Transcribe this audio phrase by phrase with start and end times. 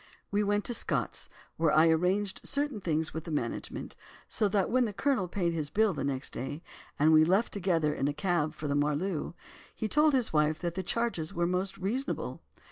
[0.31, 3.95] "We went to 'Scott's,' where I arranged certain things with the management.
[4.27, 6.63] So that when the Colonel paid his bill next day,
[6.97, 9.35] and we left together in a cab for the Marloo,
[9.75, 12.41] he told his wife that the charges were most reasonable.